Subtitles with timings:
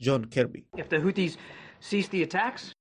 [0.00, 0.64] John Kirby.
[0.76, 1.36] If the Houthis
[1.80, 2.74] cease the attacks,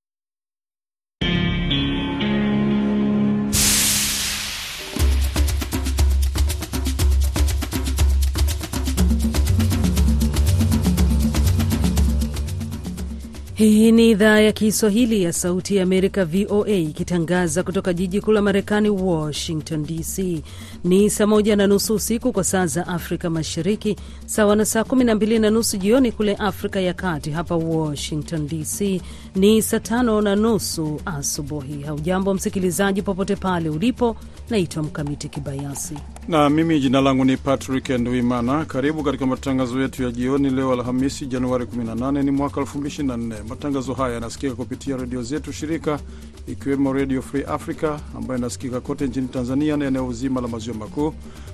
[13.57, 18.41] Hii ni idhaa ya Kiswahili ya Sauti ya Amerika, VOA, ikitangaza kutoka jiji kuu la
[18.41, 20.43] Marekani, Washington DC.
[20.83, 23.95] Ni saa moja na nusu usiku kwa saa za Afrika Mashariki,
[24.25, 27.31] sawa na saa kumi na mbili na nusu jioni kule Afrika ya Kati.
[27.31, 29.01] Hapa Washington DC
[29.35, 31.81] ni saa tano na nusu asubuhi.
[31.83, 34.15] Haujambo msikilizaji, popote pale ulipo.
[34.49, 38.65] Naitwa Mkamiti Kibayasi na mimi jina langu ni Patrick Nduimana.
[38.65, 43.43] Karibu katika matangazo yetu ya jioni leo Alhamisi, Januari 18 ni mwaka 2024.
[43.49, 45.99] Matangazo haya yanasikika kupitia redio zetu shirika,
[46.47, 51.13] ikiwemo Redio Free Africa ambayo inasikika kote nchini Tanzania na eneo zima la maziwa makuu.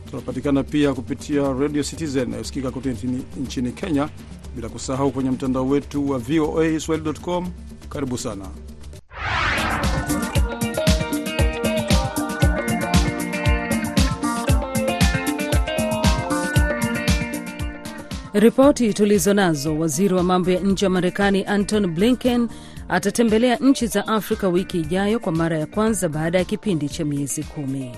[0.09, 4.09] Tunapatikana pia kupitia Radio Citizen inayosikika kote nchini, nchini Kenya,
[4.55, 7.47] bila kusahau kwenye mtandao wetu wa VOA Swahili.com.
[7.89, 8.45] Karibu sana.
[18.33, 22.47] Ripoti tulizo nazo, waziri wa mambo ya nje wa Marekani Anton Blinken
[22.89, 27.43] atatembelea nchi za Afrika wiki ijayo kwa mara ya kwanza baada ya kipindi cha miezi
[27.43, 27.91] kumi.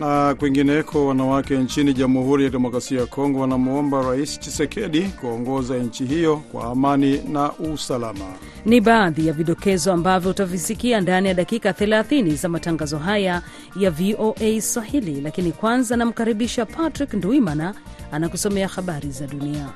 [0.00, 6.36] Na kwingineko, wanawake nchini Jamhuri ya Demokrasia ya Kongo wanamwomba Rais Chisekedi kuongoza nchi hiyo
[6.36, 8.24] kwa amani na usalama.
[8.64, 13.42] Ni baadhi ya vidokezo ambavyo utavisikia ndani ya dakika 30 za matangazo haya
[13.80, 17.74] ya VOA Swahili, lakini kwanza namkaribisha Patrick Ndwimana
[18.12, 19.68] anakusomea habari za dunia.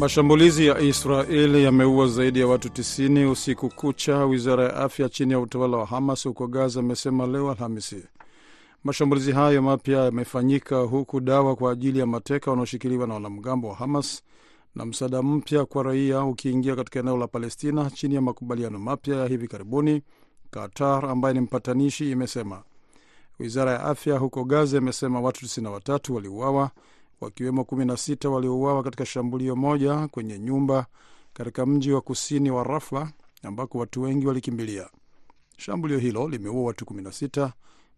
[0.00, 5.40] Mashambulizi ya Israel yameua zaidi ya watu 90 usiku kucha, wizara ya afya chini ya
[5.40, 8.04] utawala wa Hamas huko Gaza amesema leo Alhamisi.
[8.84, 14.22] Mashambulizi hayo mapya yamefanyika huku dawa kwa ajili ya mateka wanaoshikiliwa na wanamgambo wa Hamas
[14.74, 19.26] na msaada mpya kwa raia ukiingia katika eneo la Palestina chini ya makubaliano mapya ya
[19.26, 20.02] hivi karibuni,
[20.50, 22.62] Qatar ambaye ni mpatanishi imesema.
[23.38, 26.70] Wizara ya afya huko Gaza imesema watu 93 waliuawa
[27.20, 30.86] wakiwemo 16 waliouawa katika shambulio moja kwenye nyumba
[31.32, 34.88] katika mji wa kusini wa Rafa ambako watu wengi walikimbilia.
[35.56, 37.50] Shambulio hilo limeua watu 16,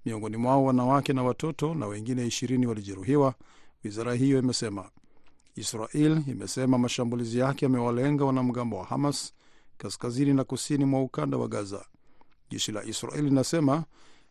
[0.05, 3.35] miongoni mwao wanawake na watoto, na wengine 20 walijeruhiwa,
[3.85, 4.91] wizara hiyo imesema.
[5.57, 9.33] Israel imesema mashambulizi yake yamewalenga wanamgambo wa Hamas
[9.79, 11.85] kaskazini na kusini mwa ukanda wa Gaza.
[12.51, 13.85] Jeshi la Israel linasema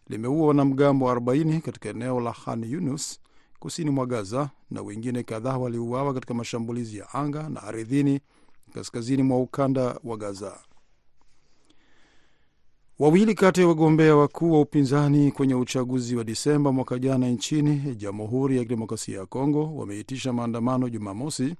[0.08, 3.20] limeua wanamgambo wa 40 katika eneo la Khan Yunus
[3.62, 8.20] kusini mwa Gaza na wengine kadhaa waliuawa katika mashambulizi ya anga na ardhini
[8.74, 10.60] kaskazini mwa ukanda wa Gaza.
[13.00, 18.58] Wawili kati ya wagombea wakuu wa upinzani kwenye uchaguzi wa Disemba mwaka jana nchini Jamhuri
[18.58, 21.56] ya Kidemokrasia ya Kongo wameitisha maandamano Jumamosi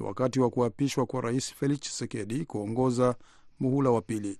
[0.00, 3.14] wakati wa kuapishwa kwa Rais Felix Tshisekedi kuongoza
[3.60, 4.38] muhula wa pili.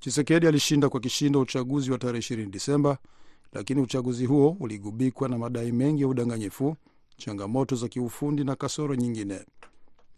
[0.00, 2.98] Tshisekedi alishinda kwa kishindo uchaguzi wa tarehe 20 Disemba,
[3.52, 6.76] lakini uchaguzi huo uligubikwa na madai mengi ya udanganyifu,
[7.16, 9.40] changamoto za kiufundi na kasoro nyingine.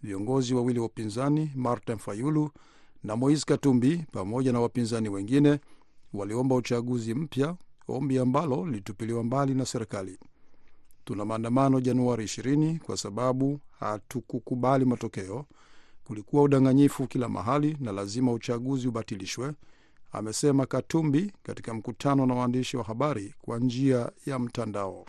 [0.03, 2.50] Viongozi wawili wa upinzani Martin Fayulu
[3.05, 5.61] na Moise Katumbi pamoja na wapinzani wengine
[6.12, 7.56] waliomba uchaguzi mpya,
[7.88, 10.19] ombi ambalo lilitupiliwa mbali na serikali.
[11.05, 15.44] Tuna maandamano Januari 20 kwa sababu hatukukubali matokeo.
[16.05, 19.53] Kulikuwa udanganyifu kila mahali na lazima uchaguzi ubatilishwe,
[20.13, 25.07] amesema Katumbi katika mkutano na waandishi wa habari kwa njia ya mtandao.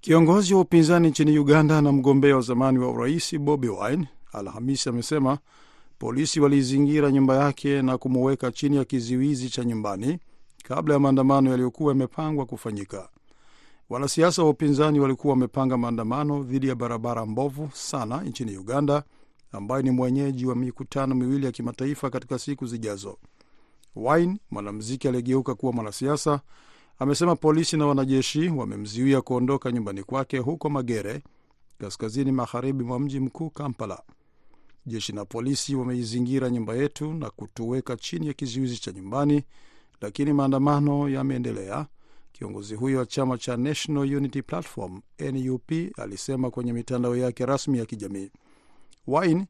[0.00, 5.38] Kiongozi wa upinzani nchini Uganda na mgombea wa zamani wa urais Bobi Wine Alhamisi amesema
[5.98, 10.18] polisi waliizingira nyumba yake na kumuweka chini ya kizuizi cha nyumbani
[10.64, 13.08] kabla ya maandamano yaliyokuwa yamepangwa kufanyika.
[13.90, 19.02] Wanasiasa wa upinzani walikuwa wamepanga maandamano dhidi ya barabara mbovu sana nchini Uganda,
[19.52, 23.18] ambayo ni mwenyeji wa mikutano miwili ya kimataifa katika siku zijazo.
[23.96, 26.40] Wine, mwanamuziki aliyegeuka kuwa mwanasiasa,
[26.98, 31.22] amesema polisi na wanajeshi wamemzuia kuondoka nyumbani kwake huko Magere,
[31.78, 34.02] kaskazini magharibi mwa mji mkuu Kampala.
[34.86, 39.42] Jeshi na polisi wameizingira nyumba yetu na kutuweka chini ya kizuizi cha nyumbani,
[40.00, 41.86] lakini maandamano yameendelea,
[42.32, 45.00] kiongozi huyo wa chama cha National Unity Platform
[45.32, 48.30] NUP alisema kwenye mitandao yake rasmi ya kijamii.
[49.06, 49.46] Wine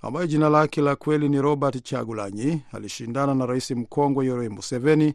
[0.00, 5.14] ambaye jina lake la kweli ni Robert Chagulanyi alishindana na rais mkongwe Yoweri Museveni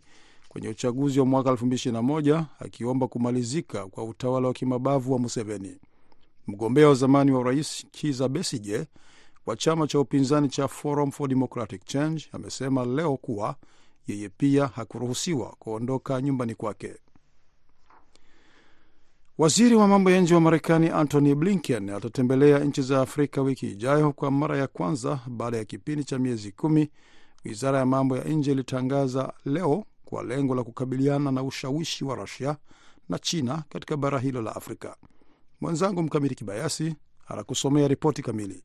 [0.49, 5.77] kwenye uchaguzi wa mwaka 2021 akiomba kumalizika kwa utawala wa kimabavu wa Museveni.
[6.47, 8.85] Mgombea wa zamani wa urais Kiza Besije
[9.45, 13.55] wa chama cha upinzani cha Forum for Democratic Change amesema leo kuwa
[14.07, 16.93] yeye pia hakuruhusiwa kuondoka nyumbani kwake.
[19.39, 24.11] Waziri wa mambo ya nje wa Marekani Antony Blinken atatembelea nchi za Afrika wiki ijayo
[24.13, 26.89] kwa mara ya kwanza baada ya kipindi cha miezi kumi,
[27.45, 32.57] wizara ya mambo ya nje ilitangaza leo kwa lengo la kukabiliana na ushawishi wa Rusia
[33.09, 34.95] na China katika bara hilo la Afrika.
[35.61, 36.95] Mwenzangu Mkamiti Kibayasi
[37.27, 38.63] anakusomea ripoti kamili.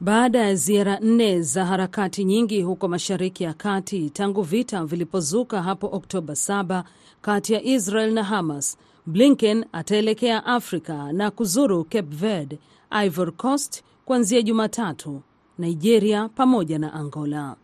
[0.00, 5.88] Baada ya ziara nne za harakati nyingi huko Mashariki ya Kati tangu vita vilipozuka hapo
[5.92, 6.84] Oktoba 7
[7.20, 8.76] kati ya Israel na Hamas,
[9.08, 12.58] Blinken ataelekea Afrika na kuzuru Cape Verde,
[13.04, 15.20] Ivory Coast kuanzia Jumatatu,
[15.58, 17.56] Nigeria pamoja na Angola.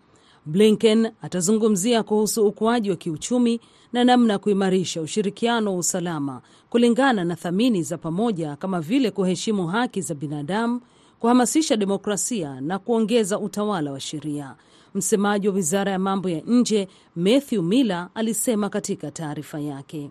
[0.47, 3.61] Blinken atazungumzia kuhusu ukuaji wa kiuchumi
[3.93, 9.67] na namna ya kuimarisha ushirikiano wa usalama kulingana na thamani za pamoja kama vile kuheshimu
[9.67, 10.81] haki za binadamu,
[11.21, 14.55] kuhamasisha demokrasia na kuongeza utawala wa sheria.
[14.95, 20.11] Msemaji wa wizara ya mambo ya nje Matthew Miller alisema katika taarifa yake.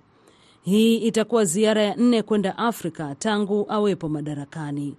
[0.63, 4.95] Hii itakuwa ziara ya nne kwenda Afrika tangu awepo madarakani.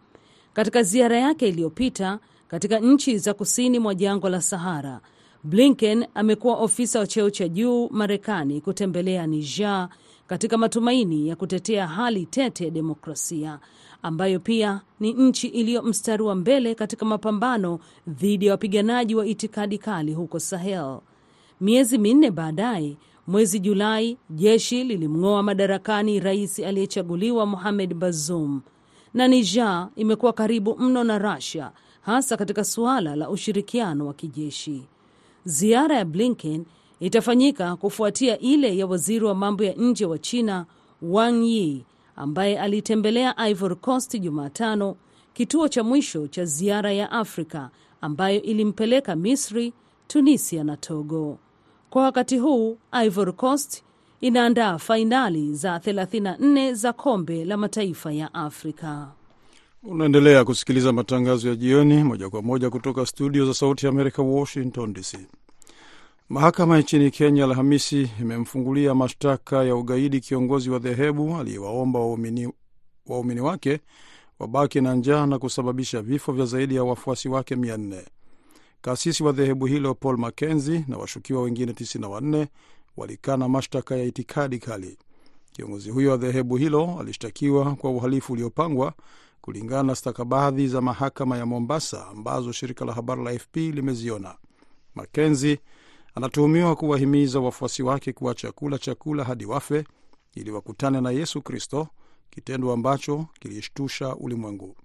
[0.52, 2.18] Katika ziara yake iliyopita
[2.48, 5.00] katika nchi za kusini mwa jangwa la Sahara,
[5.44, 9.88] Blinken amekuwa ofisa wa cheo cha juu Marekani kutembelea Niger
[10.26, 13.58] katika matumaini ya kutetea hali tete ya demokrasia
[14.02, 17.78] ambayo pia ni nchi iliyo mstari wa mbele katika mapambano
[18.08, 20.98] dhidi ya wapiganaji wa itikadi kali huko Sahel.
[21.60, 28.60] Miezi minne baadaye, mwezi Julai, jeshi lilimng'oa madarakani rais aliyechaguliwa Mohamed Bazoum,
[29.14, 34.82] na Niger imekuwa karibu mno na Russia, hasa katika suala la ushirikiano wa kijeshi.
[35.44, 36.64] Ziara ya Blinken
[37.00, 40.66] itafanyika kufuatia ile ya waziri wa mambo ya nje wa China
[41.02, 41.84] Wang Yi
[42.16, 44.96] ambaye alitembelea Ivory Coast Jumatano,
[45.32, 49.72] kituo cha mwisho cha ziara ya Afrika ambayo ilimpeleka Misri,
[50.06, 51.38] Tunisia na Togo.
[51.94, 53.82] Kwa wakati huu Ivory Coast
[54.20, 59.08] inaandaa fainali za 34 za kombe la mataifa ya Afrika.
[59.82, 64.92] Unaendelea kusikiliza matangazo ya jioni moja kwa moja kutoka studio za Sauti ya Amerika, Washington
[64.92, 65.18] DC.
[66.28, 72.00] Mahakama nchini Kenya Alhamisi imemfungulia mashtaka ya ugaidi kiongozi wa dhehebu aliyewaomba
[73.06, 73.80] waumini, wake
[74.38, 78.04] wabaki na njaa na kusababisha vifo vya zaidi ya wafuasi wake mia nne.
[78.84, 82.46] Kasisi wa dhehebu hilo Paul Mackenzie na washukiwa wengine 94
[82.96, 84.98] walikana mashtaka ya itikadi kali.
[85.52, 88.92] Kiongozi huyo wa dhehebu hilo alishtakiwa kwa uhalifu uliopangwa
[89.40, 94.34] kulingana na stakabadhi za mahakama ya Mombasa ambazo shirika la habari la AFP limeziona.
[94.94, 95.58] Mackenzie
[96.14, 99.84] anatuhumiwa kuwahimiza wafuasi wake kuwa chakula chakula hadi wafe
[100.34, 101.88] ili wakutane na Yesu Kristo,
[102.30, 104.76] kitendo ambacho kilishtusha ulimwengu.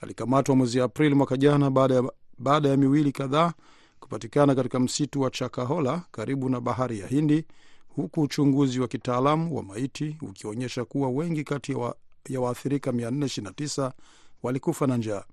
[0.00, 3.52] Alikamatwa mwezi Aprili mwaka jana baada ya, baada ya miwili kadhaa
[4.00, 7.44] kupatikana katika msitu wa Chakahola karibu na bahari ya Hindi,
[7.88, 11.96] huku uchunguzi wa kitaalamu wa maiti ukionyesha kuwa wengi kati ya, wa,
[12.28, 13.92] ya waathirika 429
[14.42, 15.24] walikufa na njaa,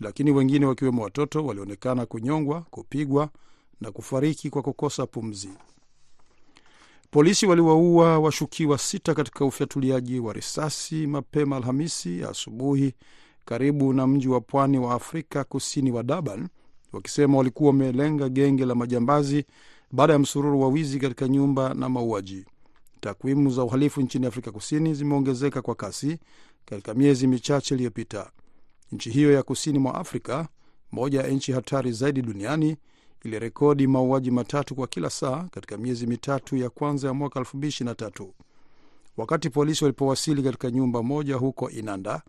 [0.00, 3.28] lakini wengine wakiwemo watoto walionekana kunyongwa, kupigwa
[3.80, 5.50] na kufariki kwa kukosa pumzi.
[7.10, 12.94] Polisi waliwaua washukiwa sita katika ufyatuliaji wa risasi mapema Alhamisi asubuhi
[13.44, 16.48] karibu na mji wa pwani wa Afrika kusini wa Durban,
[16.92, 19.44] wakisema walikuwa wamelenga genge la majambazi
[19.92, 22.44] baada ya msururu wa wizi katika nyumba na mauaji.
[23.00, 26.18] Takwimu za uhalifu nchini Afrika Kusini zimeongezeka kwa kasi
[26.64, 28.30] katika miezi michache iliyopita.
[28.92, 30.48] Nchi hiyo ya kusini mwa Afrika,
[30.92, 32.76] moja ya nchi hatari zaidi duniani,
[33.24, 38.26] ilirekodi mauaji matatu kwa kila saa katika miezi mitatu ya kwanza ya mwaka 2023.
[39.16, 42.22] Wakati polisi walipowasili katika nyumba moja huko Inanda,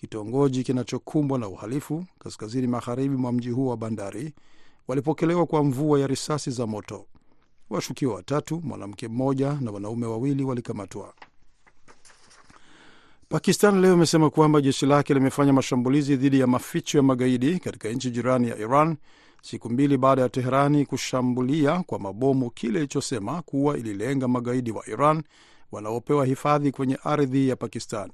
[0.00, 4.32] kitongoji kinachokumbwa na uhalifu kaskazini magharibi mwa mji huo wa bandari,
[4.88, 7.06] walipokelewa kwa mvua ya risasi za moto.
[7.70, 11.14] Washukiwa watatu, mwanamke mmoja na wanaume wawili, walikamatwa.
[13.28, 18.10] Pakistan leo imesema kwamba jeshi lake limefanya mashambulizi dhidi ya maficho ya magaidi katika nchi
[18.10, 18.96] jirani ya Iran
[19.42, 25.22] siku mbili baada ya Teherani kushambulia kwa mabomu kile ilichosema kuwa ililenga magaidi wa Iran
[25.72, 28.10] wanaopewa hifadhi kwenye ardhi ya Pakistan.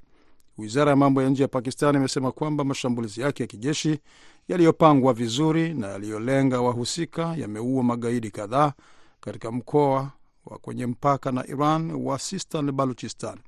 [0.58, 3.98] Wizara ya mambo ya nje ya Pakistan imesema kwamba mashambulizi yake ya kijeshi
[4.48, 8.72] yaliyopangwa vizuri na yaliyolenga wahusika yameua magaidi kadhaa
[9.20, 10.10] katika mkoa
[10.46, 13.38] wa kwenye mpaka na Iran wa Sistan Baluchistan.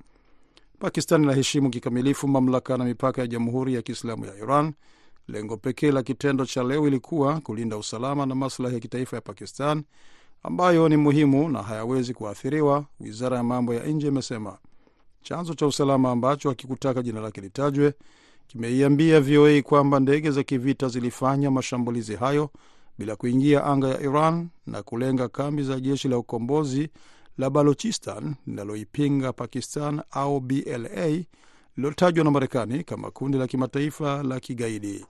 [0.79, 4.73] Pakistan inaheshimu kikamilifu mamlaka na mipaka ya Jamhuri ya Kiislamu ya Iran.
[5.27, 9.83] Lengo pekee la kitendo cha leo ilikuwa kulinda usalama na maslahi ya kitaifa ya Pakistan
[10.43, 14.57] ambayo ni muhimu na hayawezi kuathiriwa, wizara ya mambo ya nje imesema.
[15.27, 17.93] Chanzo cha usalama ambacho hakikutaka jina lake litajwe
[18.47, 22.49] kimeiambia VOA kwamba ndege za kivita zilifanya mashambulizi hayo
[22.97, 26.89] bila kuingia anga ya Iran na kulenga kambi za jeshi la ukombozi
[27.37, 31.23] la Balochistan linaloipinga Pakistan au BLA
[31.77, 35.05] lililotajwa na Marekani kama kundi la kimataifa la kigaidi.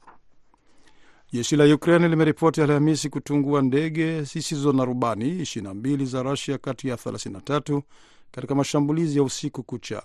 [1.32, 6.96] Jeshi la Ukraine limeripoti Alhamisi kutungua ndege zisizo na rubani 22 za Rusia kati ya
[6.96, 7.82] 33
[8.38, 10.04] katika mashambulizi ya usiku kucha.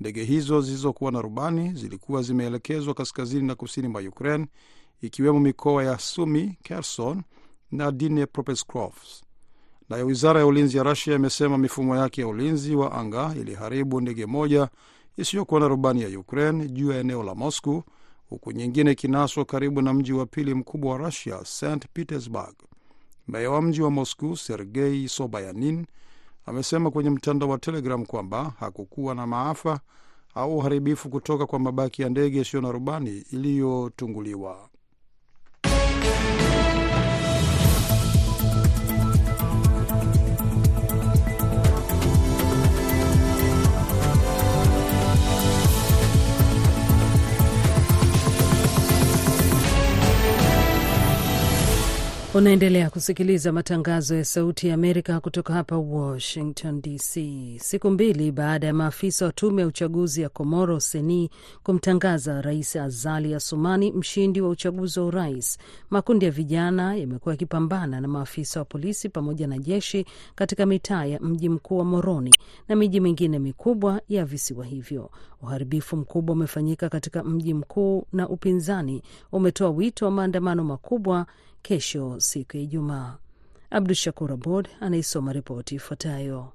[0.00, 4.46] Ndege hizo zilizokuwa na rubani zilikuwa zimeelekezwa kaskazini na kusini mwa Ukraine,
[5.02, 7.22] ikiwemo mikoa ya Sumi, Kherson
[7.70, 9.24] na Dnipropetrovsk.
[9.88, 14.26] Nayo wizara ya ulinzi ya Rusia imesema mifumo yake ya ulinzi wa anga iliharibu ndege
[14.26, 14.68] moja
[15.16, 17.82] isiyokuwa na rubani ya Ukraine juu ya eneo la Moscow,
[18.28, 22.54] huku nyingine ikinaswa karibu na mji wa pili mkubwa wa Rusia, St Petersburg.
[23.28, 25.86] Meya wa mji wa Moscow Sergei Sobayanin
[26.48, 29.80] amesema kwenye mtandao wa Telegram kwamba hakukuwa na maafa
[30.34, 34.68] au uharibifu kutoka kwa mabaki ya ndege isiyo na rubani iliyotunguliwa.
[52.34, 57.16] Unaendelea kusikiliza matangazo ya Sauti ya Amerika kutoka hapa Washington DC.
[57.60, 61.30] Siku mbili baada ya maafisa wa tume ya uchaguzi ya Komoro Seni
[61.62, 65.58] kumtangaza Rais Azali Asumani mshindi wa uchaguzi wa urais,
[65.90, 71.20] makundi ya vijana yamekuwa yakipambana na maafisa wa polisi pamoja na jeshi katika mitaa ya
[71.20, 72.34] mji mkuu wa Moroni
[72.68, 75.10] na miji mingine mikubwa ya visiwa hivyo.
[75.42, 81.26] Uharibifu mkubwa umefanyika katika mji mkuu na upinzani umetoa wito wa maandamano makubwa
[81.68, 83.18] kesho siku ya Ijumaa.
[83.70, 86.52] Abdu Shakur Abod anaisoma ripoti ifuatayo.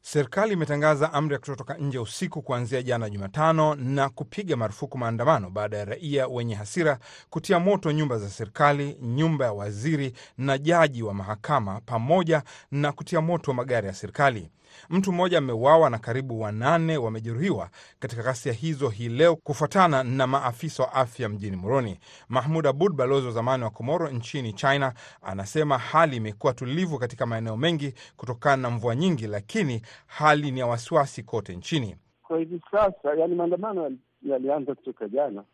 [0.00, 5.76] Serikali imetangaza amri ya kutotoka nje usiku kuanzia jana Jumatano na kupiga marufuku maandamano baada
[5.78, 6.98] ya raia wenye hasira
[7.30, 13.20] kutia moto nyumba za serikali, nyumba ya waziri na jaji wa mahakama, pamoja na kutia
[13.20, 14.50] moto magari ya serikali.
[14.90, 20.82] Mtu mmoja ameuawa na karibu wanane wamejeruhiwa katika ghasia hizo hii leo, kufuatana na maafisa
[20.82, 21.98] wa afya mjini Moroni.
[22.28, 27.56] Mahmud Abud, balozi wa zamani wa Komoro nchini China, anasema hali imekuwa tulivu katika maeneo
[27.56, 31.96] mengi kutokana na mvua nyingi, lakini hali ni ya wasiwasi kote nchini.
[32.22, 35.44] Kwa hivi sasa, yani maandamano yalianza kutoka jana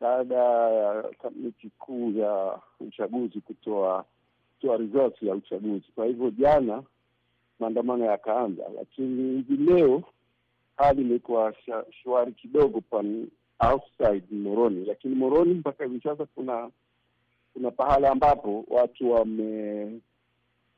[0.00, 4.04] baada ya kamiti kuu ya uchaguzi kutoa
[4.60, 5.84] kutoa results ya uchaguzi.
[5.94, 6.82] Kwa hivyo jana
[7.60, 10.02] maandamano yakaanza, lakini hivi leo
[10.76, 11.54] hali imekuwa
[12.02, 13.04] shwari kidogo pa
[13.72, 16.70] outside Moroni, lakini Moroni mpaka hivi sasa kuna
[17.52, 20.00] kuna pahala ambapo watu wame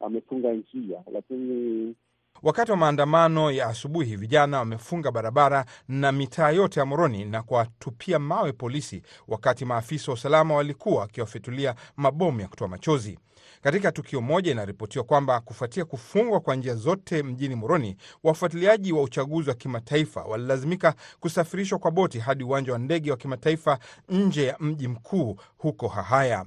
[0.00, 1.94] wamefunga njia, lakini
[2.42, 8.18] Wakati wa maandamano ya asubuhi, vijana wamefunga barabara na mitaa yote ya Moroni na kuwatupia
[8.18, 13.18] mawe polisi, wakati maafisa wa usalama walikuwa wakiwafyatulia mabomu ya kutoa machozi.
[13.62, 19.48] Katika tukio moja, inaripotiwa kwamba kufuatia kufungwa kwa njia zote mjini Moroni, wafuatiliaji wa uchaguzi
[19.48, 24.88] wa kimataifa walilazimika kusafirishwa kwa boti hadi uwanja wa ndege wa kimataifa nje ya mji
[24.88, 26.44] mkuu huko Hahaya.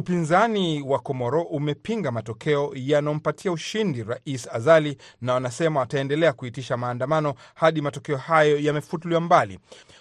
[0.00, 7.82] Upinzani wa Komoro umepinga matokeo yanayompatia ushindi Rais Azali na wanasema wataendelea kuitisha maandamano hadi
[7.82, 9.58] matokeo hayo yamefutuliwa mbali.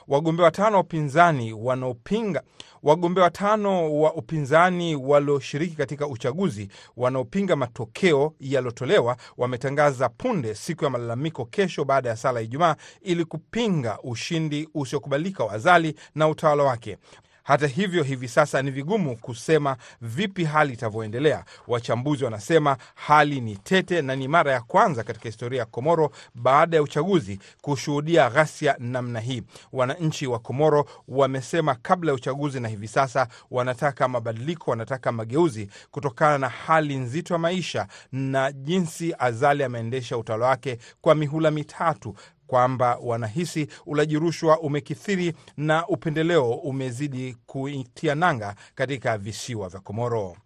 [0.07, 2.41] Wagombea watano wa upinzani wanaopinga
[2.83, 11.45] wagombea watano wa upinzani walioshiriki katika uchaguzi wanaopinga matokeo yaliyotolewa wametangaza punde siku ya malalamiko
[11.45, 16.97] kesho baada ya sala ya Ijumaa ili kupinga ushindi usiokubalika wa Azali na utawala wake.
[17.45, 21.45] Hata hivyo, hivi sasa ni vigumu kusema vipi hali itavyoendelea.
[21.67, 26.77] Wachambuzi wanasema hali ni tete na ni mara ya kwanza katika historia ya Komoro baada
[26.77, 29.43] ya uchaguzi kushuhudia ghasia namna hii.
[29.73, 36.37] Wananchi wa Komoro wamesema kabla ya uchaguzi na hivi sasa wanataka mabadiliko, wanataka mageuzi kutokana
[36.37, 42.15] na hali nzito ya maisha na jinsi Azali ameendesha utawala wake kwa mihula mitatu
[42.47, 50.37] kwamba wanahisi ulaji rushwa umekithiri na upendeleo umezidi kuitia nanga katika visiwa vya Komoro.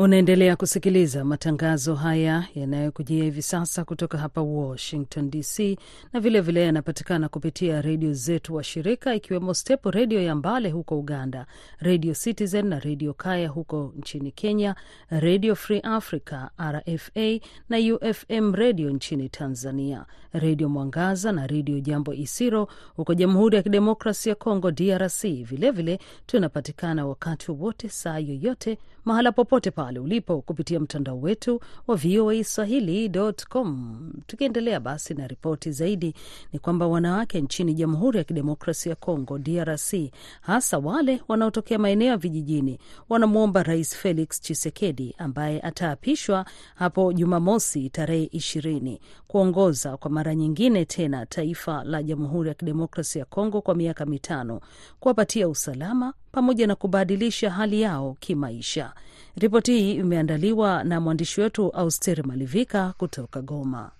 [0.00, 5.78] Unaendelea kusikiliza matangazo haya yanayokujia hivi sasa kutoka hapa Washington DC,
[6.12, 11.46] na vilevile yanapatikana kupitia redio zetu wa shirika ikiwemo Step redio ya Mbale huko Uganda,
[11.78, 14.74] redio Citizen na redio Kaya huko nchini Kenya,
[15.10, 22.68] redio Free Africa RFA na UFM redio nchini Tanzania, redio Mwangaza na redio Jambo Isiro
[22.96, 25.22] huko Jamhuri ya Kidemokrasi ya Kongo DRC.
[25.24, 31.96] Vilevile tunapatikana wakati wowote, saa yoyote, mahala popote pale pale ulipo kupitia mtandao wetu wa
[31.96, 33.98] VOA Swahili.com.
[34.26, 36.14] Tukiendelea basi na ripoti zaidi,
[36.52, 39.94] ni kwamba wanawake nchini Jamhuri ya Kidemokrasia ya Kongo, DRC,
[40.40, 42.78] hasa wale wanaotokea maeneo ya vijijini,
[43.08, 51.26] wanamwomba Rais Felix Tshisekedi ambaye ataapishwa hapo Jumamosi tarehe ishirini kuongoza kwa mara nyingine tena
[51.26, 54.60] taifa la Jamhuri ya Kidemokrasia ya Kongo kwa miaka mitano,
[55.00, 58.92] kuwapatia usalama pamoja na kubadilisha hali yao kimaisha.
[59.40, 63.90] Ripoti hii imeandaliwa na mwandishi wetu Austeri Malivika kutoka Goma.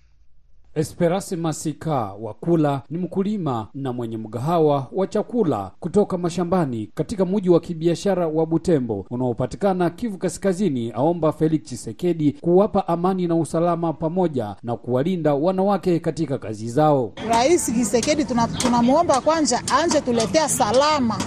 [0.75, 7.59] Esperasi Masika Wakula ni mkulima na mwenye mgahawa wa chakula kutoka mashambani katika mji wa
[7.59, 10.91] kibiashara wa Butembo unaopatikana Kivu Kaskazini.
[10.91, 17.13] Aomba Felix Chisekedi kuwapa amani na usalama pamoja na kuwalinda wanawake katika kazi zao.
[17.29, 21.17] Rais Chisekedi tunamwomba tuna kwanza anje tuletea salama,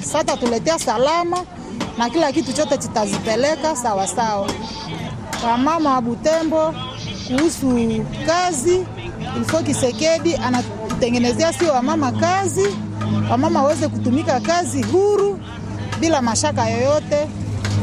[0.00, 1.38] sasa tuletea salama
[1.98, 4.50] na kila kitu chote kitazipeleka sawasawa.
[5.50, 6.74] Wamama wa Butembo
[7.26, 7.78] kuhusu
[8.26, 8.86] kazi
[9.36, 12.66] ilifo Kisekedi anatutengenezea sio wamama kazi,
[13.30, 15.40] wamama waweze kutumika kazi huru
[16.00, 17.28] bila mashaka yoyote,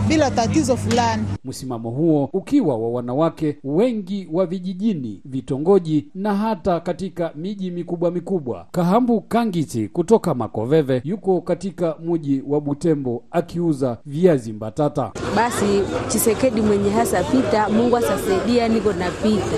[0.10, 1.24] bila tatizo fulani.
[1.46, 8.66] Msimamo huo ukiwa wa wanawake wengi wa vijijini, vitongoji na hata katika miji mikubwa mikubwa.
[8.72, 15.12] Kahambu Kangiti kutoka Makoveve yuko katika mji wa Butembo akiuza viazi mbatata.
[15.36, 19.58] Basi Chisekedi mwenye hasa pita, Mungu asasaidia, niko na pita.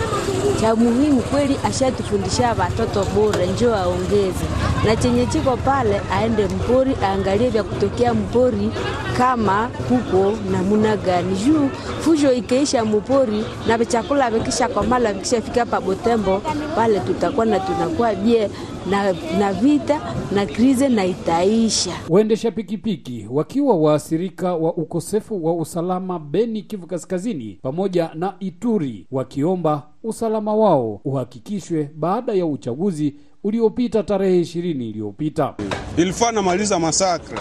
[0.62, 4.46] Cha muhimu kweli, ashatufundisha watoto bora, njoo aongeze
[4.86, 8.70] na chenye chiko pale, aende mpori aangalie vya kutokea mpori
[9.18, 11.70] kama kuko namuna gani juu
[12.02, 16.42] fujo ikeisha mupori na vichakula vikisha komala vikishafika pa Botembo
[16.76, 18.50] pale tutakuwa na tunakuwa bie
[18.90, 21.92] na, na vita na krize na itaisha.
[22.10, 29.84] Waendesha pikipiki wakiwa waathirika wa ukosefu wa usalama Beni, Kivu Kaskazini pamoja na Ituri, wakiomba
[30.04, 35.54] usalama wao uhakikishwe baada ya uchaguzi uliopita tarehe ishirini iliyopita.
[35.98, 37.38] Ilifaa namaliza masakre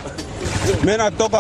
[0.85, 1.39] mi natoka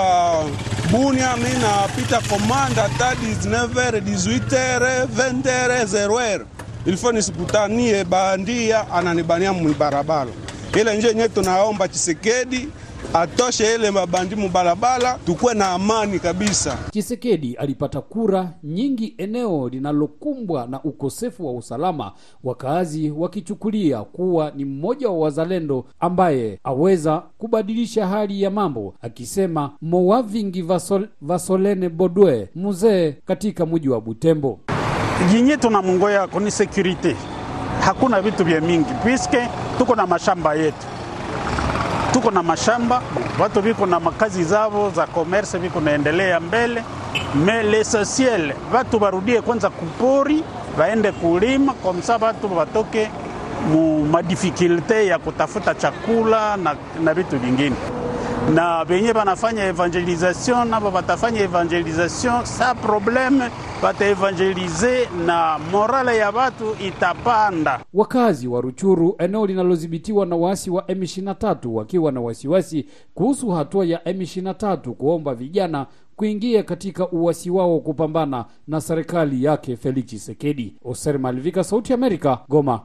[0.90, 6.44] Bunia, mi napita komanda ta 19 18 20 0
[6.86, 10.30] ilifaa nisikutanie bandia ananibania mubarabara
[10.80, 11.28] ile nje nye.
[11.28, 12.68] Tunaomba Chisekedi
[13.14, 16.78] atoshe ile mabandi mubarabara, tukuwe na amani kabisa.
[16.92, 22.12] Chisekedi alipata kura nyingi eneo linalokumbwa na ukosefu wa usalama,
[22.44, 30.62] wakaazi wakichukulia kuwa ni mmoja wa wazalendo ambaye aweza kubadilisha hali ya mambo, akisema Mowavingi
[30.62, 34.58] Vasol, Vasolene Bodwe mzee katika mji wa Butembo.
[35.30, 37.16] Jinyi tunamungoya kuni security,
[37.80, 40.86] hakuna vitu vya mingi piske tuko na mashamba yetu
[42.12, 43.02] tuko na mashamba,
[43.40, 46.82] watu viko na makazi zavo za commerce viko naendelea mbele.
[47.44, 50.42] Me l'essentiel watu warudie kwanza kupori,
[50.78, 53.10] waende kulima komsa, watu watoke
[53.72, 56.56] mu madifikulte ya kutafuta chakula
[57.04, 57.76] na vitu vingine
[58.48, 63.50] na benye banafanya evangelization nabo batafanya evangelization sa probleme,
[63.82, 67.80] bataevangelize na morale ya batu itapanda.
[67.94, 73.98] Wakazi wa Ruchuru, eneo linalodhibitiwa na waasi wa M23, wakiwa na wasiwasi kuhusu hatua ya
[73.98, 80.74] M23 kuomba vijana kuingia katika uasi wao kupambana na serikali yake Felix Tshisekedi.
[80.84, 82.80] Oser Malivika, Sauti ya Amerika, Goma.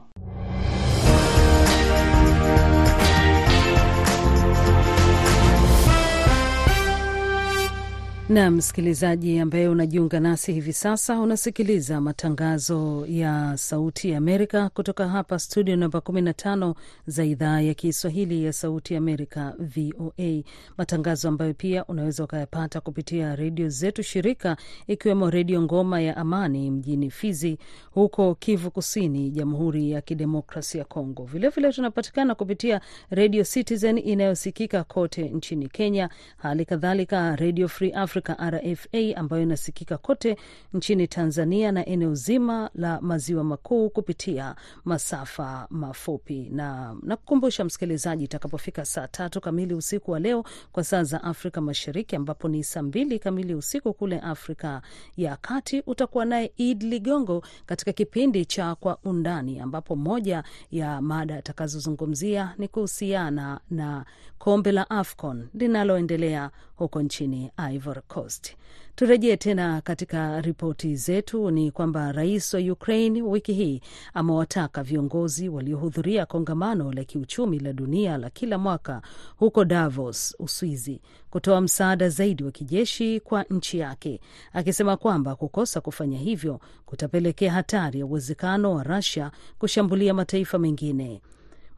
[8.28, 15.38] Na msikilizaji ambaye unajiunga nasi hivi sasa, unasikiliza matangazo ya Sauti ya Amerika kutoka hapa
[15.38, 16.74] studio namba 15
[17.06, 20.42] za idhaa ya Kiswahili ya Sauti ya Amerika, VOA,
[20.78, 27.10] matangazo ambayo pia unaweza ukayapata kupitia redio zetu shirika, ikiwemo Redio Ngoma ya Amani mjini
[27.10, 27.58] Fizi
[27.90, 31.24] huko Kivu Kusini, Jamhuri ya Kidemokrasi ya Kongo.
[31.24, 39.16] Vilevile tunapatikana kupitia Redio Citizen inayosikika kote nchini Kenya, hali kadhalika Redio Free Africa RFA
[39.16, 40.36] ambayo inasikika kote
[40.72, 46.48] nchini Tanzania na eneo zima la maziwa makuu kupitia masafa mafupi.
[46.52, 52.16] Na nakukumbusha msikilizaji, itakapofika saa tatu kamili usiku wa leo kwa saa za Afrika Mashariki,
[52.16, 54.82] ambapo ni saa mbili kamili usiku kule Afrika
[55.16, 61.36] ya Kati, utakuwa naye Id Ligongo katika kipindi cha Kwa Undani, ambapo moja ya mada
[61.36, 64.04] atakazozungumzia ni kuhusiana na
[64.38, 68.56] kombe la AFCON linaloendelea huko nchini Ivory Coast.
[68.94, 71.50] Turejee tena katika ripoti zetu.
[71.50, 73.80] Ni kwamba rais wa Ukraine wiki hii
[74.14, 79.02] amewataka viongozi waliohudhuria kongamano la kiuchumi la dunia la kila mwaka
[79.36, 84.20] huko Davos, Uswizi, kutoa msaada zaidi wa kijeshi kwa nchi yake,
[84.52, 91.20] akisema kwamba kukosa kufanya hivyo kutapelekea hatari ya uwezekano wa Russia kushambulia mataifa mengine.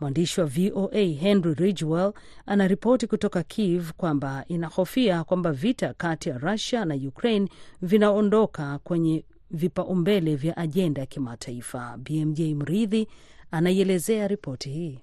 [0.01, 2.13] Mwandishi wa VOA Henry Ridgewell
[2.47, 7.49] anaripoti kutoka Kiev kwamba inahofia kwamba vita kati ya Russia na Ukraine
[7.83, 11.97] vinaondoka kwenye vipaumbele vya ajenda ya kimataifa.
[11.99, 13.09] BMJ Mridhi
[13.51, 14.99] anaielezea ripoti hii.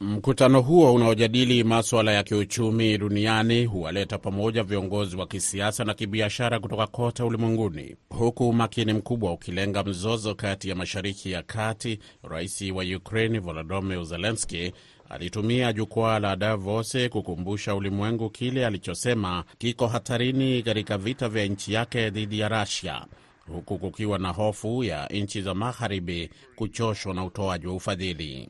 [0.00, 6.86] Mkutano huo unaojadili maswala ya kiuchumi duniani huwaleta pamoja viongozi wa kisiasa na kibiashara kutoka
[6.86, 11.98] kote ulimwenguni, huku umakini mkubwa ukilenga mzozo kati ya Mashariki ya Kati.
[12.22, 14.72] Rais wa Ukraini Volodymyr Zelenski
[15.08, 22.10] alitumia jukwaa la Davos kukumbusha ulimwengu kile alichosema kiko hatarini katika vita vya nchi yake
[22.10, 23.06] dhidi ya Rusia,
[23.52, 28.48] huku kukiwa na hofu ya nchi za magharibi kuchoshwa na utoaji wa ufadhili.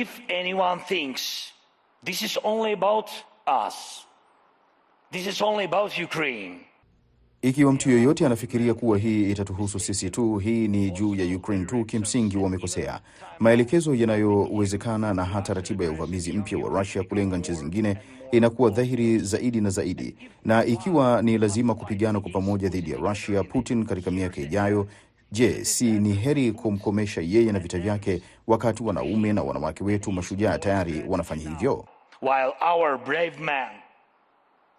[0.00, 1.52] If anyone thinks
[2.02, 3.08] this is only about
[3.46, 4.04] us,
[5.12, 6.60] this is only about Ukraine,
[7.42, 11.84] Ikiwa mtu yoyote anafikiria kuwa hii itatuhusu sisi tu, hii ni juu ya Ukraine tu,
[11.84, 13.00] kimsingi wamekosea.
[13.38, 17.96] Maelekezo yanayowezekana na hata ratiba ya uvamizi mpya wa Russia kulenga nchi zingine
[18.32, 23.42] inakuwa dhahiri zaidi na zaidi, na ikiwa ni lazima kupigana kwa pamoja dhidi ya Russia
[23.44, 24.86] Putin katika miaka ijayo,
[25.34, 30.58] je, si ni heri kumkomesha yeye na vita vyake, wakati wanaume na wanawake wetu mashujaa
[30.58, 31.84] tayari wanafanya hivyo?
[32.22, 33.68] while our brave men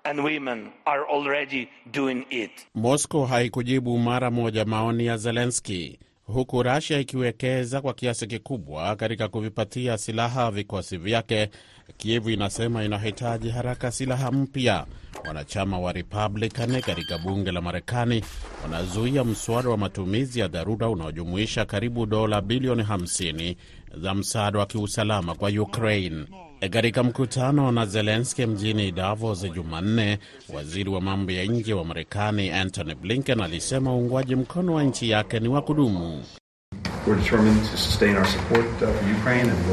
[0.03, 2.51] and women are already doing it.
[2.75, 9.97] Moscow haikujibu mara moja maoni ya Zelensky, huku Rasia ikiwekeza kwa kiasi kikubwa katika kuvipatia
[9.97, 11.49] silaha vikosi vyake.
[11.97, 14.85] Kievu inasema inahitaji haraka silaha mpya.
[15.27, 18.23] Wanachama wa Republican katika bunge la Marekani
[18.63, 23.55] wanazuia mswada wa matumizi ya dharura unaojumuisha karibu dola bilioni 50
[24.01, 26.25] za msaada wa kiusalama kwa Ukraine.
[26.59, 30.19] Katika mkutano na Zelenski mjini Davos Jumanne,
[30.53, 35.39] waziri wa mambo ya nje wa Marekani Antony Blinken alisema uungwaji mkono wa nchi yake
[35.39, 36.23] ni wa kudumu.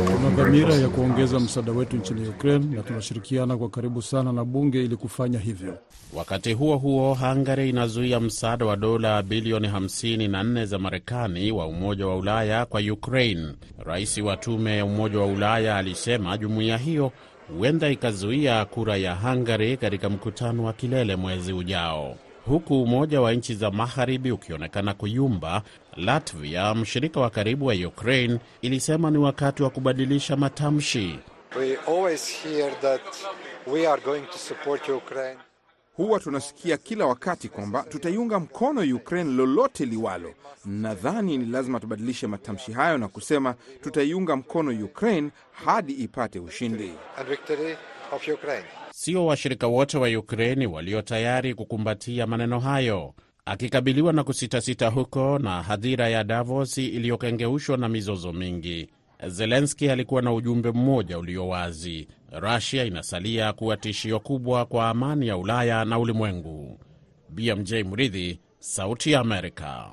[0.06, 4.84] Tuna dhamira ya kuongeza msaada wetu nchini Ukraine na tunashirikiana kwa karibu sana na bunge
[4.84, 5.78] ili kufanya hivyo.
[6.14, 12.16] Wakati huo huo, Hungary inazuia msaada wa dola bilioni 54 za Marekani wa Umoja wa
[12.16, 13.52] Ulaya kwa Ukraine.
[13.84, 17.12] Rais wa Tume ya Umoja wa Ulaya alisema jumuiya hiyo
[17.58, 22.16] huenda ikazuia kura ya Hungary katika mkutano wa kilele mwezi ujao.
[22.46, 25.62] Huku Umoja wa Nchi za Magharibi ukionekana kuyumba,
[25.96, 31.18] Latvia, mshirika wa karibu wa Ukraine, ilisema ni wakati wa kubadilisha matamshi.
[31.58, 33.00] We always hear that
[33.66, 35.38] we are going to support Ukraine.
[35.96, 40.34] Huwa tunasikia kila wakati kwamba tutaiunga mkono Ukraine lolote liwalo.
[40.64, 45.30] Nadhani ni lazima tubadilishe matamshi hayo na kusema tutaiunga mkono Ukraine
[45.64, 46.92] hadi ipate ushindi.
[48.94, 53.14] Sio washirika wote wa Ukraini walio tayari kukumbatia maneno hayo.
[53.44, 58.88] Akikabiliwa na kusitasita huko na hadhira ya Davos iliyokengeushwa na mizozo mingi,
[59.26, 65.36] Zelenski alikuwa na ujumbe mmoja ulio wazi: Rusia inasalia kuwa tishio kubwa kwa amani ya
[65.36, 66.78] Ulaya na ulimwengu.
[67.28, 69.90] BMJ Mridhi, Sauti ya Amerika.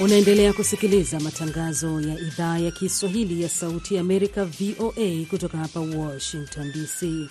[0.00, 6.72] Unaendelea kusikiliza matangazo ya idhaa ya Kiswahili ya Sauti ya Amerika, VOA, kutoka hapa Washington
[6.72, 7.28] DC.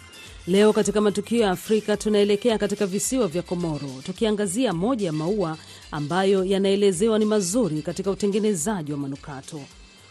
[0.47, 5.57] Leo katika matukio ya Afrika tunaelekea katika visiwa vya Komoro, tukiangazia moja ya maua
[5.91, 9.61] ambayo yanaelezewa ni mazuri katika utengenezaji wa manukato.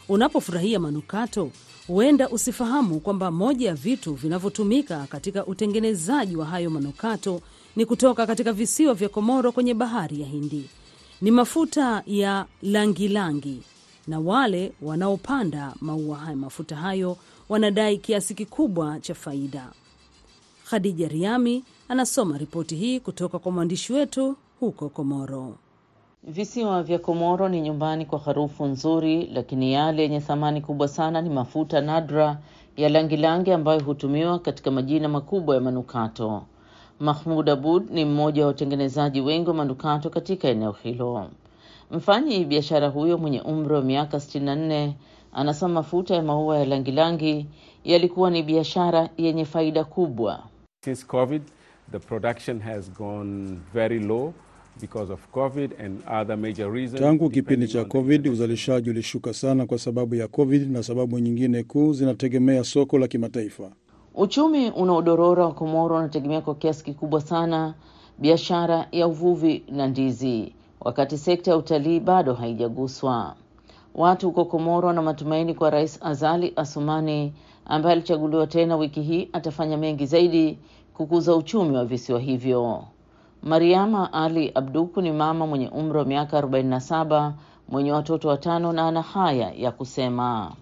[0.08, 1.50] Unapofurahia manukato,
[1.86, 7.40] huenda usifahamu kwamba moja ya vitu vinavyotumika katika utengenezaji wa hayo manukato
[7.76, 10.64] ni kutoka katika visiwa vya Komoro kwenye bahari ya Hindi
[11.22, 13.62] ni mafuta ya langilangi langi,
[14.06, 17.16] na wale wanaopanda maua haya mafuta hayo
[17.48, 19.72] wanadai kiasi kikubwa cha faida.
[20.70, 25.54] Khadija Riami anasoma ripoti hii kutoka kwa mwandishi wetu huko Komoro.
[26.24, 31.30] Visiwa vya Komoro ni nyumbani kwa harufu nzuri, lakini yale yenye thamani kubwa sana ni
[31.30, 32.38] mafuta nadra
[32.76, 36.42] ya langilangi ambayo hutumiwa katika majina makubwa ya manukato.
[37.00, 41.30] Mahmud Abud ni mmoja wa watengenezaji wengi wa manukato katika eneo hilo.
[41.90, 44.92] Mfanyi biashara huyo mwenye umri wa miaka 64
[45.32, 47.46] anasema mafuta ya maua ya langilangi
[47.84, 50.42] yalikuwa ni biashara yenye faida kubwa.
[50.84, 51.42] Since COVID,
[51.92, 54.32] The production has gone very low
[54.80, 57.00] because of COVID and other major reasons.
[57.00, 61.92] Tangu kipindi cha COVID uzalishaji ulishuka sana kwa sababu ya COVID na sababu nyingine kuu
[61.92, 63.70] zinategemea soko la kimataifa.
[64.14, 67.75] Uchumi unaodorora wa Komoro unategemea kwa kiasi kikubwa sana
[68.18, 73.35] biashara ya uvuvi na ndizi, wakati sekta ya utalii bado haijaguswa.
[73.94, 77.33] Watu huko Komoro wana matumaini kwa Rais Azali Asumani
[77.64, 80.59] ambaye alichaguliwa tena wiki hii atafanya mengi zaidi
[80.94, 82.85] kukuza uchumi wa visiwa hivyo.
[83.42, 87.33] Mariama Ali Abduku ni mama mwenye umri wa miaka 47
[87.70, 90.52] mwenye watoto watano na ana haya ya kusema.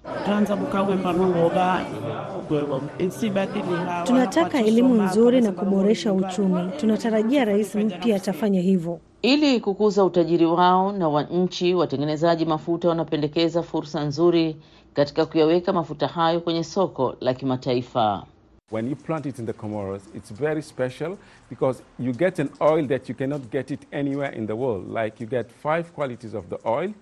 [4.04, 6.70] Tunataka elimu nzuri na kuboresha uchumi.
[6.76, 8.98] Tunatarajia rais mpya atafanya hivyo.
[9.22, 14.56] Ili kukuza utajiri wao na wa nchi, watengenezaji mafuta wanapendekeza fursa nzuri
[14.94, 18.22] katika kuyaweka mafuta hayo kwenye soko la kimataifa.
[18.70, 22.86] When you plant it in the Comoros, it's very special because you get an oil
[22.88, 24.88] that you cannot get it anywhere in the world.
[24.90, 26.92] Like you get five qualities of the oil,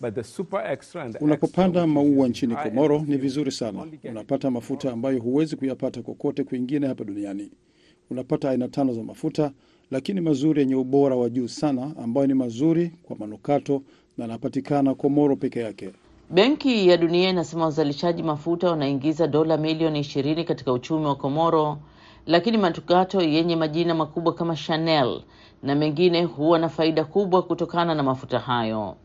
[0.00, 3.86] but the super extra and the Unapopanda maua nchini Komoro ni vizuri sana.
[4.04, 7.50] Unapata mafuta ambayo huwezi kuyapata kokote kwingine hapa duniani.
[8.10, 9.52] Unapata aina tano za mafuta,
[9.90, 13.82] lakini mazuri yenye ubora wa juu sana, ambayo ni mazuri kwa manukato
[14.18, 15.90] na yanapatikana Komoro peke yake.
[16.30, 21.78] Benki ya Dunia inasema wazalishaji mafuta wanaingiza dola milioni ishirini katika uchumi wa Komoro,
[22.26, 25.22] lakini manukato yenye majina makubwa kama Chanel
[25.62, 28.96] na mengine huwa na faida kubwa kutokana na mafuta hayo.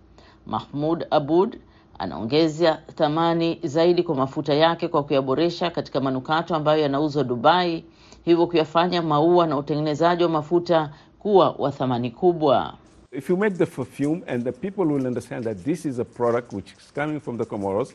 [0.46, 1.58] Mahmud Abud
[2.00, 7.84] anaongeza thamani zaidi kwa mafuta yake kwa kuyaboresha katika manukato ambayo yanauzwa Dubai,
[8.26, 12.74] hivyo kuyafanya maua na utengenezaji wa mafuta kuwa wa thamani kubwa.
[13.14, 16.54] If you make the perfume and the people will understand that this is a product
[16.54, 17.94] which is coming from the Comoros,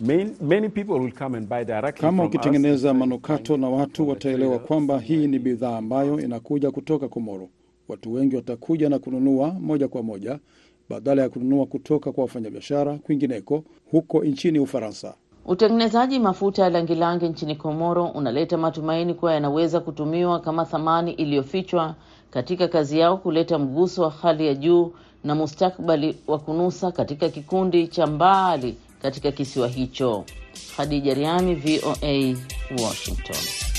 [0.00, 4.98] main, many people will come and buy directly Kama ukitengeneza manukato na watu wataelewa kwamba
[5.00, 7.48] hii ni bidhaa ambayo inakuja kutoka Komoro,
[7.88, 10.38] watu wengi watakuja na kununua moja kwa moja
[10.88, 15.14] badala ya kununua kutoka kwa wafanyabiashara kwingineko huko nchini Ufaransa.
[15.46, 21.94] Utengenezaji mafuta ya langilangi nchini Komoro unaleta matumaini kuwa yanaweza kutumiwa kama thamani iliyofichwa
[22.30, 24.92] katika kazi yao kuleta mguso wa hali ya juu
[25.24, 30.24] na mustakbali wa kunusa katika kikundi cha mbali katika kisiwa hicho.
[30.76, 32.36] Khadija Riami, VOA,
[32.82, 33.69] Washington.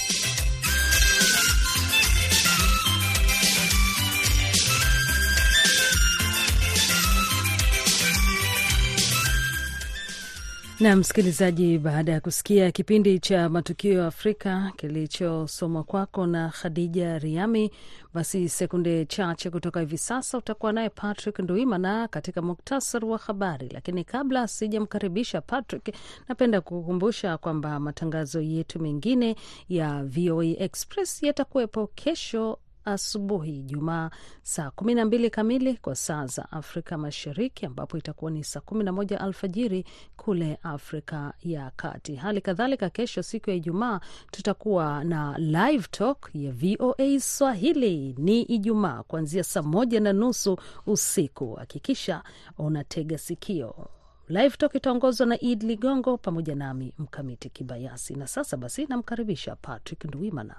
[10.81, 17.71] Na msikilizaji, baada ya kusikia kipindi cha matukio ya Afrika kilichosomwa kwako na Khadija Riami,
[18.13, 23.69] basi sekunde chache kutoka hivi sasa utakuwa naye Patrick Nduimana katika muktasari wa habari.
[23.73, 25.95] Lakini kabla sijamkaribisha Patrick,
[26.29, 29.35] napenda kukumbusha kwamba matangazo yetu mengine
[29.69, 34.09] ya VOA Express yatakuwepo kesho asubuhi Jumaa
[34.43, 38.83] saa kumi na mbili kamili kwa saa za Afrika Mashariki, ambapo itakuwa ni saa kumi
[38.83, 39.85] na moja alfajiri
[40.17, 42.15] kule Afrika ya Kati.
[42.15, 43.99] Hali kadhalika, kesho siku ya Ijumaa
[44.31, 48.15] tutakuwa na live talk ya VOA Swahili.
[48.17, 51.53] Ni Ijumaa kuanzia saa moja na nusu usiku.
[51.55, 52.23] Hakikisha
[52.57, 53.87] unatega sikio.
[54.31, 58.15] Live Talk itaongozwa na Id Ligongo pamoja nami Mkamiti Kibayasi.
[58.15, 60.55] Na sasa basi, namkaribisha Patrick Ndwimana.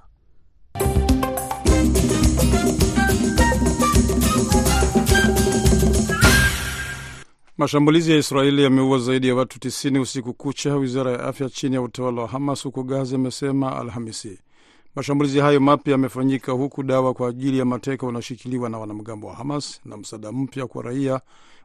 [7.59, 11.83] Mashambulizi ya Israeli yameua zaidi ya watu 90 usiku kucha, wizara ya afya chini ya
[11.83, 14.39] utawala wa Hamas huko Gaza imesema Alhamisi.
[14.95, 19.81] Mashambulizi hayo mapya yamefanyika huku dawa kwa ajili ya mateka wanaoshikiliwa na wanamgambo wa Hamas
[19.85, 21.21] na msaada mpya kwa raia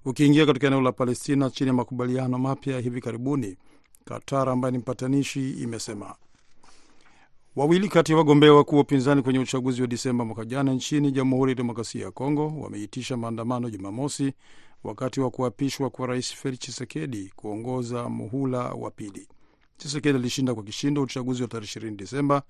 [0.06, 3.58] ukiingia katika eneo la Palestina chini ya makubaliano mapya ya hivi karibuni,
[4.06, 6.16] Qatar ambaye ni mpatanishi imesema.
[7.58, 11.52] Wawili kati ya wagombea wakuu wa upinzani kwenye uchaguzi wa Disemba mwaka jana nchini Jamhuri
[11.52, 14.34] ya Demokrasia ya Kongo wameitisha maandamano Jumamosi
[14.84, 19.28] wakati wa kuapishwa kwa Rais Felix Chisekedi kuongoza muhula wa pili.
[19.78, 22.41] Chisekedi alishinda kwa kishindo uchaguzi wa tarehe 20 Disemba,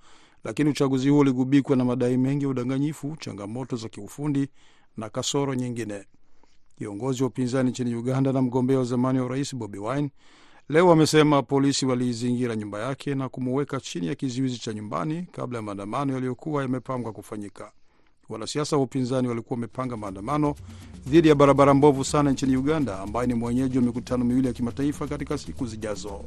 [0.44, 4.48] lakini uchaguzi huo uligubikwa na madai mengi ya udanganyifu, changamoto za kiufundi
[4.96, 6.04] na kasoro nyingine.
[6.78, 10.10] Kiongozi wa upinzani nchini Uganda na mgombea wa zamani wa urais Bobi Wine
[10.68, 15.62] leo amesema polisi waliizingira nyumba yake na kumuweka chini ya kizuizi cha nyumbani kabla ya
[15.62, 17.72] maandamano yaliyokuwa yamepangwa kufanyika.
[18.28, 20.54] Wanasiasa wa upinzani walikuwa wamepanga maandamano
[21.06, 25.06] dhidi ya barabara mbovu sana nchini Uganda, ambayo ni mwenyeji wa mikutano miwili ya kimataifa
[25.06, 26.24] katika siku zijazo.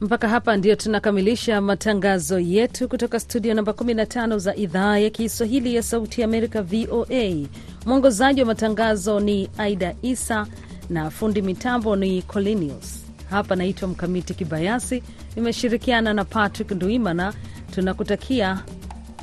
[0.00, 5.82] Mpaka hapa ndio tunakamilisha matangazo yetu kutoka studio namba 15 za idhaa ya Kiswahili ya
[5.82, 7.46] Sauti ya Amerika, VOA.
[7.86, 10.46] Mwongozaji wa matangazo ni Aida Isa
[10.90, 13.01] na fundi mitambo ni Colinius.
[13.32, 15.02] Hapa naitwa Mkamiti Kibayasi,
[15.36, 17.32] nimeshirikiana na Patrick Nduimana.
[17.74, 18.64] Tunakutakia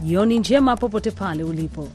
[0.04, 1.88] Jioni njema popote pale ulipo.